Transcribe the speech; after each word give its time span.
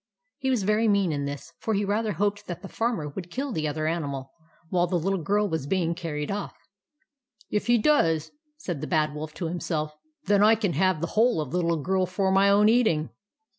He 0.39 0.49
was 0.49 0.63
very 0.63 0.87
mean 0.87 1.11
in 1.11 1.25
this, 1.25 1.53
for 1.59 1.75
he 1.75 1.85
rather 1.85 2.13
hoped 2.13 2.47
that 2.47 2.63
the 2.63 2.67
Farmer 2.67 3.09
would 3.09 3.29
kill 3.29 3.51
the 3.51 3.67
other 3.67 3.85
animal 3.85 4.31
while 4.69 4.87
the 4.87 4.95
little 4.97 5.21
girl 5.21 5.47
was 5.47 5.67
being 5.67 5.93
carried 5.93 6.31
off." 6.31 6.55
If 7.51 7.67
he 7.67 7.77
does," 7.77 8.31
said 8.57 8.81
the 8.81 8.87
Bad 8.87 9.13
Wolf 9.13 9.35
to 9.35 9.45
him 9.47 9.59
self," 9.59 9.91
then 10.25 10.41
I 10.41 10.55
can 10.55 10.73
have 10.73 11.01
the 11.01 11.07
whole 11.13 11.39
of 11.39 11.51
the 11.51 11.57
little 11.57 11.77
girl 11.83 12.07
for 12.07 12.31
my 12.31 12.49
own 12.49 12.67
eating." 12.67 13.11